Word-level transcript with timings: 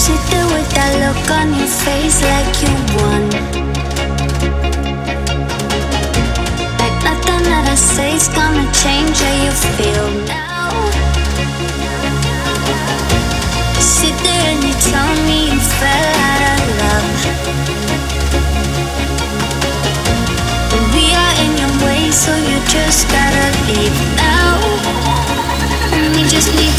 sit 0.00 0.22
there 0.32 0.48
with 0.56 0.70
that 0.72 0.92
look 1.02 1.28
on 1.28 1.52
your 1.52 1.68
face 1.84 2.24
like 2.32 2.52
you 2.64 2.72
won. 2.96 3.22
Like 6.80 6.96
nothing 7.04 7.42
that 7.52 7.64
I 7.68 7.76
gonna 8.32 8.64
change 8.72 9.16
how 9.20 9.36
you 9.44 9.52
feel 9.76 10.08
now. 10.24 10.72
And 14.50 14.60
you 14.64 14.74
tell 14.88 15.12
me 15.28 15.52
you 15.52 15.60
fell 15.80 16.08
out 16.28 16.42
of 16.48 16.60
love. 16.80 17.12
We 20.96 21.04
are 21.12 21.34
in 21.44 21.52
your 21.60 21.74
way, 21.84 22.08
so 22.10 22.32
you 22.48 22.56
just 22.72 23.04
gotta 23.12 23.46
leave 23.68 23.98
now. 24.16 24.56
We 26.16 26.22
just 26.24 26.50
need 26.56 26.69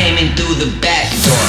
came 0.00 0.16
in 0.16 0.34
through 0.34 0.54
the 0.54 0.80
back 0.80 1.10
door. 1.24 1.39